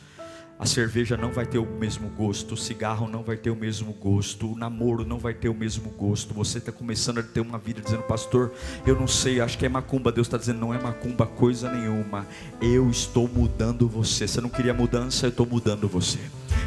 [0.60, 3.94] A cerveja não vai ter o mesmo gosto, o cigarro não vai ter o mesmo
[3.94, 6.36] gosto, o namoro não vai ter o mesmo gosto.
[6.36, 8.54] Você está começando a ter uma vida dizendo, pastor,
[8.86, 10.12] eu não sei, acho que é macumba.
[10.12, 12.28] Deus está dizendo, não é macumba coisa nenhuma.
[12.62, 14.28] Eu estou mudando você.
[14.28, 16.20] Você não queria mudança, eu estou mudando você.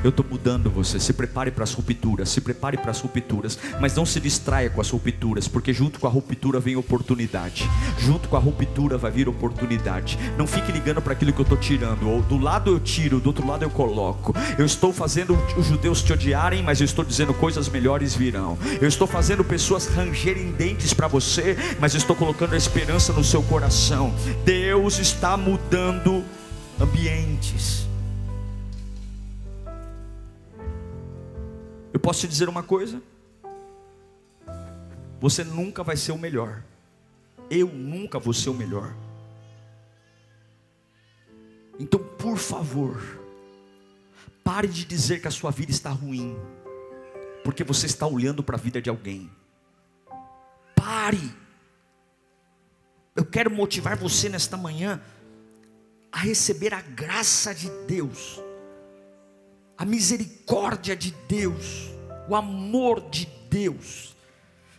[0.03, 0.99] Eu estou mudando você.
[0.99, 4.81] Se prepare para as rupturas, se prepare para as rupturas, mas não se distraia com
[4.81, 7.69] as rupturas, porque junto com a ruptura vem oportunidade.
[7.99, 10.19] Junto com a ruptura vai vir oportunidade.
[10.39, 12.09] Não fique ligando para aquilo que eu estou tirando.
[12.09, 14.35] Ou do lado eu tiro, do outro lado eu coloco.
[14.59, 18.59] Eu estou fazendo os judeus te odiarem, mas eu estou dizendo coisas melhores virão.
[18.81, 23.25] Eu estou fazendo pessoas rangerem dentes para você, mas eu estou colocando a esperança no
[23.25, 24.15] seu coração.
[24.45, 26.25] Deus está mudando
[26.81, 27.90] ambientes.
[32.01, 33.03] Eu posso te dizer uma coisa?
[35.21, 36.65] você nunca vai ser o melhor.
[37.51, 38.97] Eu nunca vou ser o melhor.
[41.79, 42.99] Então, por favor,
[44.43, 46.35] pare de dizer que a sua vida está ruim,
[47.45, 49.31] porque você está olhando para a vida de alguém.
[50.75, 51.37] Pare.
[53.15, 55.03] Eu quero motivar você nesta manhã
[56.11, 58.41] a receber a graça de Deus,
[59.81, 61.91] a misericórdia de Deus,
[62.29, 64.15] o amor de Deus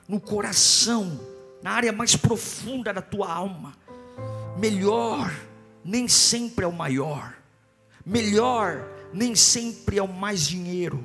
[0.07, 1.19] no coração,
[1.63, 3.75] na área mais profunda da tua alma.
[4.59, 5.33] Melhor
[5.83, 7.33] nem sempre é o maior,
[8.05, 11.03] melhor nem sempre é o mais dinheiro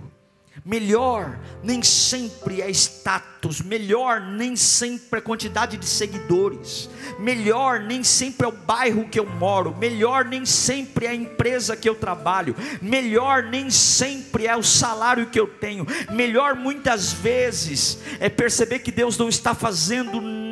[0.65, 6.89] Melhor nem sempre é status, melhor nem sempre é quantidade de seguidores,
[7.19, 11.77] melhor nem sempre é o bairro que eu moro, melhor nem sempre é a empresa
[11.77, 17.99] que eu trabalho, melhor nem sempre é o salário que eu tenho, melhor muitas vezes
[18.19, 20.46] é perceber que Deus não está fazendo nada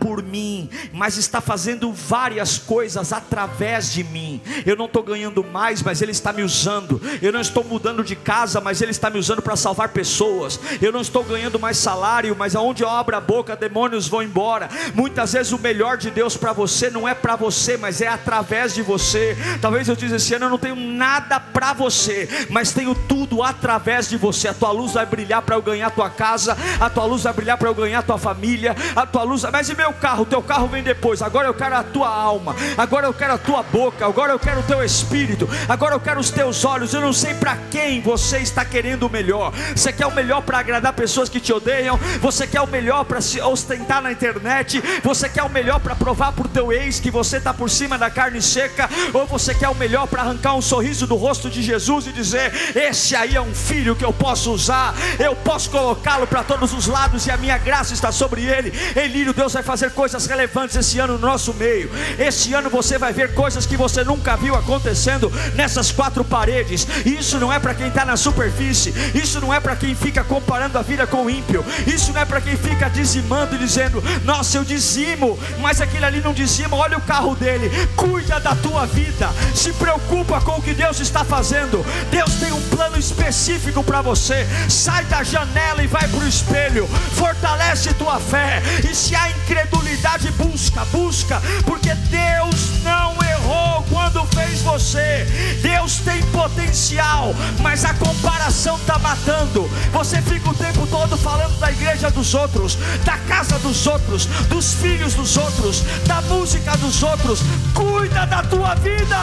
[0.00, 4.40] por mim, mas está fazendo várias coisas através de mim.
[4.66, 7.00] Eu não estou ganhando mais, mas Ele está me usando.
[7.22, 10.58] Eu não estou mudando de casa, mas Ele está me usando para salvar pessoas.
[10.82, 14.68] Eu não estou ganhando mais salário, mas aonde eu abro a boca, demônios vão embora.
[14.94, 18.74] Muitas vezes o melhor de Deus para você não é para você, mas é através
[18.74, 19.36] de você.
[19.60, 24.08] Talvez eu diga esse ano eu não tenho nada para você, mas tenho tudo através
[24.08, 24.48] de você.
[24.48, 27.32] A tua luz vai brilhar para eu ganhar a tua casa, a tua luz vai
[27.32, 30.24] brilhar para eu ganhar a tua família, a tua luz, mas e meu carro?
[30.24, 31.20] Teu carro vem depois.
[31.22, 34.60] Agora eu quero a tua alma, agora eu quero a tua boca, agora eu quero
[34.60, 36.94] o teu espírito, agora eu quero os teus olhos.
[36.94, 39.52] Eu não sei para quem você está querendo o melhor.
[39.74, 41.98] Você quer o melhor para agradar pessoas que te odeiam?
[42.20, 44.82] Você quer o melhor para se ostentar na internet?
[45.02, 47.98] Você quer o melhor para provar para o teu ex que você está por cima
[47.98, 48.88] da carne seca?
[49.12, 52.52] Ou você quer o melhor para arrancar um sorriso do rosto de Jesus e dizer:
[52.76, 56.86] Esse aí é um filho que eu posso usar, eu posso colocá-lo para todos os
[56.86, 58.72] lados e a minha graça está sobre ele.
[59.04, 61.90] Elírio, Deus vai fazer coisas relevantes esse ano no nosso meio.
[62.18, 66.86] Esse ano você vai ver coisas que você nunca viu acontecendo nessas quatro paredes.
[67.04, 70.78] Isso não é para quem está na superfície, isso não é para quem fica comparando
[70.78, 74.58] a vida com o ímpio, isso não é para quem fica dizimando e dizendo: Nossa,
[74.58, 76.76] eu dizimo, mas aquele ali não dizima.
[76.76, 81.24] Olha o carro dele, cuida da tua vida, se preocupa com o que Deus está
[81.24, 81.84] fazendo.
[82.10, 84.46] Deus tem um plano específico para você.
[84.68, 88.62] Sai da janela e vai para o espelho, fortalece tua fé
[88.94, 95.26] se há incredulidade, busca, busca, porque Deus não errou quando fez você.
[95.62, 99.68] Deus tem potencial, mas a comparação está matando.
[99.92, 104.74] Você fica o tempo todo falando da igreja dos outros, da casa dos outros, dos
[104.74, 107.40] filhos dos outros, da música dos outros.
[107.74, 109.16] Cuida da tua vida.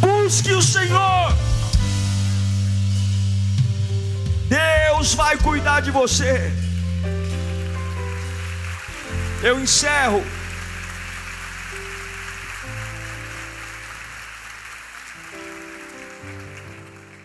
[0.00, 1.36] Busque o Senhor.
[4.48, 6.52] Deus vai cuidar de você.
[9.44, 10.22] Eu encerro.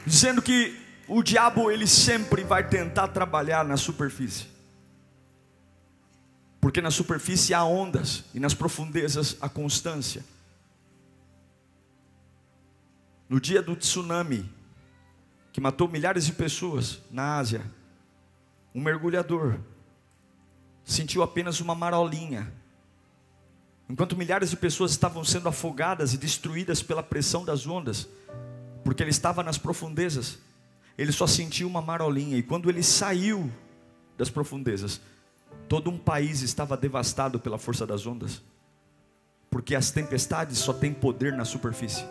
[0.03, 0.75] Dizendo que
[1.08, 4.47] o diabo ele sempre vai tentar trabalhar na superfície.
[6.60, 10.25] Porque na superfície há ondas e nas profundezas há constância.
[13.30, 14.51] No dia do tsunami,
[15.53, 17.63] que matou milhares de pessoas na Ásia,
[18.73, 19.60] um mergulhador
[20.88, 22.52] sentiu apenas uma marolinha.
[23.89, 28.08] Enquanto milhares de pessoas estavam sendo afogadas e destruídas pela pressão das ondas,
[28.86, 30.39] porque ele estava nas profundezas,
[30.97, 32.38] ele só sentiu uma marolinha.
[32.38, 33.52] E quando ele saiu
[34.17, 35.02] das profundezas,
[35.67, 38.41] todo um país estava devastado pela força das ondas,
[39.52, 42.06] porque as tempestades só têm poder na superfície,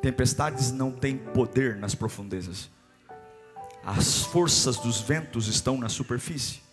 [0.00, 2.70] tempestades não têm poder nas profundezas.
[3.84, 6.67] As forças dos ventos estão na superfície.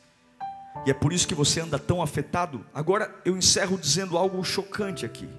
[0.85, 2.65] E é por isso que você anda tão afetado.
[2.73, 5.29] Agora eu encerro dizendo algo chocante aqui.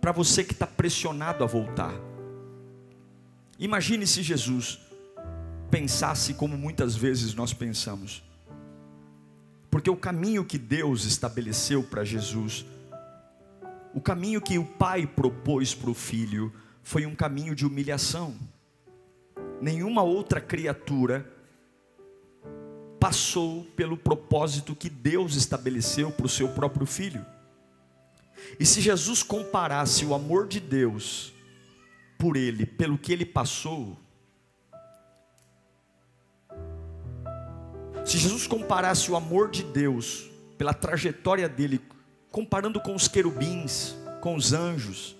[0.00, 1.94] Para você que está pressionado a voltar.
[3.58, 4.80] Imagine se Jesus
[5.70, 8.22] pensasse como muitas vezes nós pensamos.
[9.70, 12.66] Porque o caminho que Deus estabeleceu para Jesus,
[13.94, 16.52] o caminho que o Pai propôs para o Filho,
[16.82, 18.34] foi um caminho de humilhação.
[19.62, 21.31] Nenhuma outra criatura
[23.02, 27.26] passou pelo propósito que Deus estabeleceu para o seu próprio filho.
[28.60, 31.32] E se Jesus comparasse o amor de Deus
[32.16, 33.98] por ele, pelo que ele passou,
[38.04, 41.80] se Jesus comparasse o amor de Deus pela trajetória dele,
[42.30, 45.16] comparando com os querubins, com os anjos,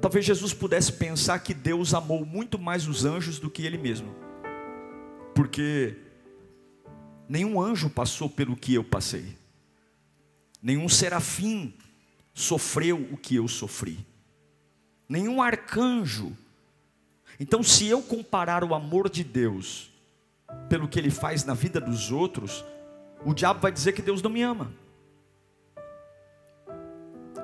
[0.00, 4.24] talvez Jesus pudesse pensar que Deus amou muito mais os anjos do que ele mesmo
[5.34, 5.96] porque
[7.28, 9.36] Nenhum anjo passou pelo que eu passei.
[10.62, 11.74] Nenhum serafim
[12.32, 13.98] sofreu o que eu sofri.
[15.08, 16.36] Nenhum arcanjo.
[17.38, 19.90] Então, se eu comparar o amor de Deus
[20.68, 22.64] pelo que ele faz na vida dos outros,
[23.24, 24.72] o diabo vai dizer que Deus não me ama.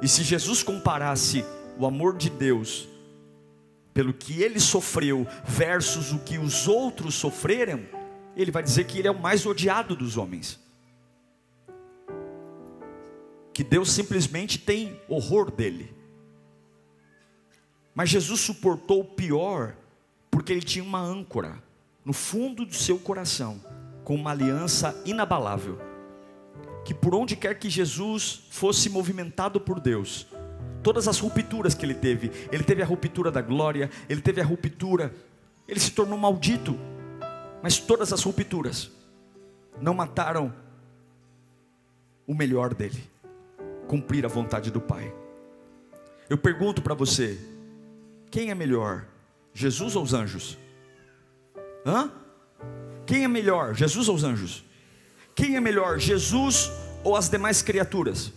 [0.03, 1.45] E se Jesus comparasse
[1.79, 2.89] o amor de Deus
[3.93, 7.81] pelo que ele sofreu versus o que os outros sofreram,
[8.37, 10.61] ele vai dizer que ele é o mais odiado dos homens.
[13.53, 15.95] Que Deus simplesmente tem horror dele.
[17.95, 19.77] Mas Jesus suportou o pior
[20.31, 21.63] porque ele tinha uma âncora
[22.05, 23.61] no fundo do seu coração,
[24.05, 25.79] com uma aliança inabalável.
[26.85, 30.27] Que por onde quer que Jesus fosse movimentado por Deus,
[30.83, 34.45] todas as rupturas que ele teve, ele teve a ruptura da glória, ele teve a
[34.45, 35.15] ruptura,
[35.69, 36.79] ele se tornou maldito,
[37.63, 38.91] mas todas as rupturas
[39.81, 40.53] não mataram
[42.27, 43.03] o melhor dele,
[43.87, 45.13] cumprir a vontade do Pai.
[46.29, 47.39] Eu pergunto para você:
[48.31, 49.07] quem é melhor,
[49.53, 50.59] Jesus ou os anjos?
[51.85, 52.11] Hã?
[53.07, 54.65] Quem é melhor, Jesus ou os anjos?
[55.35, 56.71] Quem é melhor, Jesus
[57.03, 58.33] ou as demais criaturas?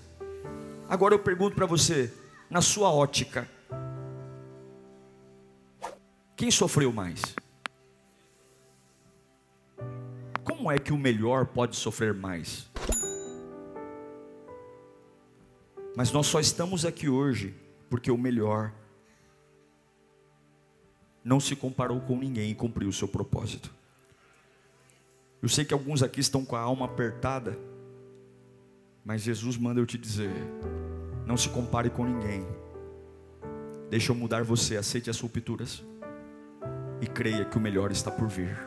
[0.89, 2.11] Agora eu pergunto para você,
[2.53, 3.49] na sua ótica,
[6.35, 7.19] quem sofreu mais?
[10.43, 12.69] Como é que o melhor pode sofrer mais?
[15.97, 17.55] Mas nós só estamos aqui hoje
[17.89, 18.71] porque o melhor
[21.23, 23.73] não se comparou com ninguém e cumpriu o seu propósito.
[25.41, 27.57] Eu sei que alguns aqui estão com a alma apertada,
[29.03, 30.35] mas Jesus manda eu te dizer:
[31.25, 32.45] não se compare com ninguém.
[33.89, 35.83] Deixa eu mudar você, aceite as rupturas
[37.01, 38.57] e creia que o melhor está por vir.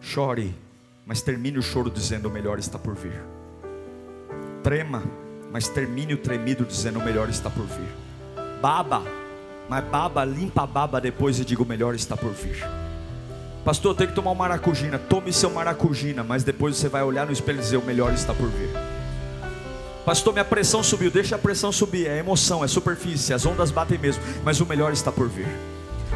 [0.00, 0.54] Chore,
[1.04, 3.20] mas termine o choro dizendo: o melhor está por vir.
[4.62, 5.02] Trema,
[5.52, 7.88] mas termine o tremido dizendo: o melhor está por vir.
[8.60, 9.02] Baba,
[9.68, 12.62] mas baba, limpa a baba depois e diga: o melhor está por vir.
[13.64, 14.98] Pastor, tenho que tomar uma maracujina.
[14.98, 18.34] Tome seu maracujina, mas depois você vai olhar no espelho e dizer: o melhor está
[18.34, 18.85] por vir.
[20.06, 21.10] Pastor, minha pressão subiu.
[21.10, 22.06] Deixa a pressão subir.
[22.06, 23.34] É emoção, é superfície.
[23.34, 24.22] As ondas batem mesmo.
[24.44, 25.48] Mas o melhor está por vir.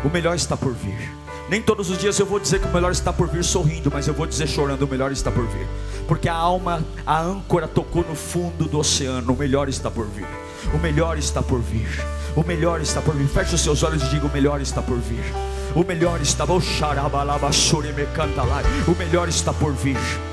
[0.04, 1.10] O melhor está por vir.
[1.48, 4.06] Nem todos os dias eu vou dizer que o melhor está por vir sorrindo, mas
[4.06, 5.66] eu vou dizer chorando: o melhor está por vir.
[6.06, 9.32] Porque a alma, a âncora tocou no fundo do oceano.
[9.32, 10.28] O melhor está por vir.
[10.72, 11.88] O melhor está por vir.
[12.36, 13.26] O melhor está por vir.
[13.26, 15.24] Feche os seus olhos e diga: o melhor está por vir.
[15.74, 16.44] O melhor está.
[18.86, 20.29] O melhor está por vir.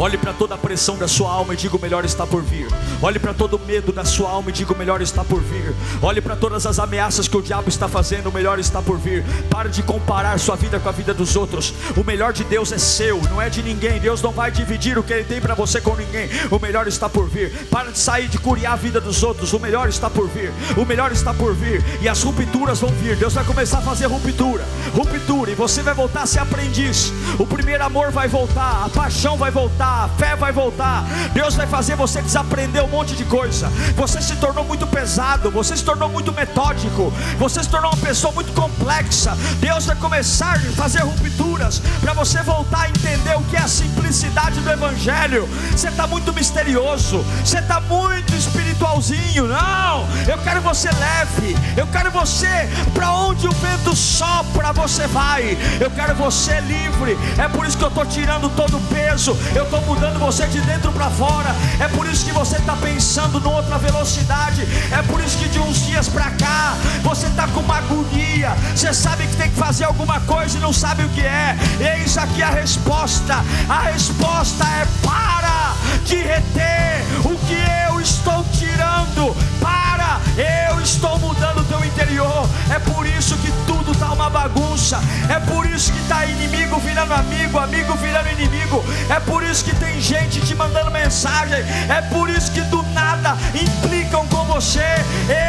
[0.00, 2.66] Olhe para toda a pressão da sua alma e diga: o melhor está por vir.
[3.02, 5.74] Olhe para todo o medo da sua alma e diga: o melhor está por vir.
[6.00, 9.22] Olhe para todas as ameaças que o diabo está fazendo, o melhor está por vir.
[9.50, 11.74] Pare de comparar sua vida com a vida dos outros.
[11.98, 14.00] O melhor de Deus é seu, não é de ninguém.
[14.00, 16.30] Deus não vai dividir o que Ele tem para você com ninguém.
[16.50, 17.68] O melhor está por vir.
[17.68, 19.52] Para de sair de curiar a vida dos outros.
[19.52, 20.50] O melhor está por vir.
[20.78, 21.84] O melhor está por vir.
[22.00, 23.16] E as rupturas vão vir.
[23.16, 24.64] Deus vai começar a fazer ruptura.
[24.94, 25.50] Ruptura.
[25.50, 27.12] E você vai voltar a ser aprendiz.
[27.38, 28.86] O primeiro amor vai voltar.
[28.86, 31.04] A paixão vai voltar voltar, a fé vai voltar.
[31.32, 33.68] Deus vai fazer você desaprender um monte de coisa.
[33.96, 38.32] Você se tornou muito pesado, você se tornou muito metódico, você se tornou uma pessoa
[38.32, 39.36] muito complexa.
[39.58, 43.68] Deus vai começar a fazer rupturas para você voltar a entender o que é a
[43.68, 45.48] simplicidade do Evangelho.
[45.70, 48.32] Você está muito misterioso, você está muito
[48.80, 49.46] espiritualzinho.
[49.46, 55.56] Não, eu quero você leve, eu quero você para onde o vento sopra, você vai.
[55.78, 57.18] Eu quero você livre.
[57.38, 59.36] É por isso que eu estou tirando todo o peso.
[59.54, 61.54] Eu estou mudando você de dentro para fora.
[61.78, 64.66] É por isso que você está pensando em outra velocidade.
[64.90, 68.52] É por isso que de uns dias para cá você está com uma agonia.
[68.74, 71.56] Você sabe que tem que fazer alguma coisa e não sabe o que é.
[71.96, 73.44] Eis aqui a resposta.
[73.68, 75.74] A resposta é para
[76.04, 77.54] de reter o que
[77.88, 79.36] eu estou tirando.
[79.60, 82.48] Para, eu estou mudando o teu interior.
[82.70, 85.00] É por isso que tudo está uma bagunça.
[85.28, 88.82] É por isso que está inimigo virando amigo, amigo virando inimigo.
[89.08, 91.58] É por isso que tem gente te mandando mensagem.
[91.88, 94.84] É por isso que do nada implicam com você.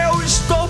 [0.09, 0.67] Eu estou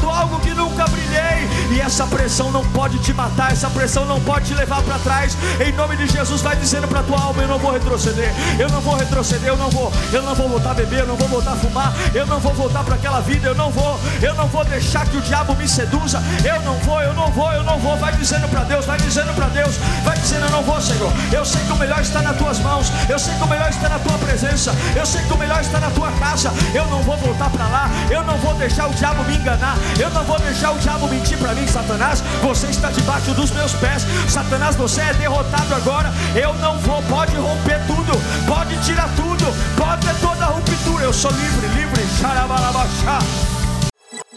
[0.00, 1.48] brilhando algo que nunca brilhei.
[1.70, 3.52] E essa pressão não pode te matar.
[3.52, 5.36] Essa pressão não pode te levar para trás.
[5.64, 8.32] Em nome de Jesus, vai dizendo para tua alma: Eu não vou retroceder.
[8.58, 9.48] Eu não vou retroceder.
[9.48, 9.92] Eu não vou.
[10.12, 11.00] Eu não vou voltar a beber.
[11.00, 11.92] Eu não vou voltar a fumar.
[12.14, 13.48] Eu não vou voltar para aquela vida.
[13.48, 13.98] Eu não vou.
[14.20, 16.22] Eu não vou deixar que o diabo me seduza.
[16.44, 17.00] Eu não vou.
[17.00, 17.52] Eu não vou.
[17.52, 17.96] Eu não vou.
[17.96, 18.86] Vai dizendo para Deus.
[18.86, 19.76] Vai dizendo para Deus.
[20.04, 21.12] Vai dizendo: Eu não vou, Senhor.
[21.32, 22.92] Eu sei que o melhor está nas tuas mãos.
[23.08, 24.74] Eu sei que o melhor está na tua presença.
[24.96, 26.52] Eu sei que o melhor está na tua casa.
[26.74, 27.90] Eu não vou voltar para lá.
[28.10, 29.76] Eu não vou deixar o diabo me enganar.
[29.98, 32.20] Eu não vou deixar o diabo mentir para mim, Satanás.
[32.42, 34.06] Você está debaixo dos meus pés.
[34.28, 36.12] Satanás, você é derrotado agora.
[36.34, 37.02] Eu não vou.
[37.02, 38.12] Pode romper tudo,
[38.46, 39.44] pode tirar tudo,
[39.76, 41.04] pode ter toda a ruptura.
[41.04, 42.02] Eu sou livre, livre.
[42.20, 43.18] Xarabalabachá.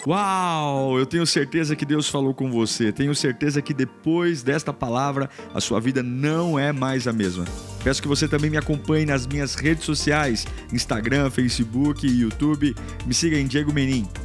[0.06, 1.00] Uau!
[1.00, 2.92] Eu tenho certeza que Deus falou com você.
[2.92, 7.46] Tenho certeza que depois desta palavra a sua vida não é mais a mesma.
[7.84, 12.76] Peço que você também me acompanhe nas minhas redes sociais: Instagram, Facebook e YouTube.
[13.06, 14.06] Me siga em Diego Menin.